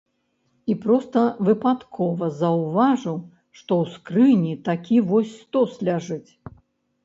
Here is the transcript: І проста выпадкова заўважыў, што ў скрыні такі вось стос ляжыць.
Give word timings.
І 0.73 0.75
проста 0.85 1.21
выпадкова 1.49 2.25
заўважыў, 2.41 3.17
што 3.61 3.71
ў 3.85 4.01
скрыні 4.01 4.53
такі 4.73 4.97
вось 5.15 5.39
стос 5.43 5.81
ляжыць. 5.87 6.31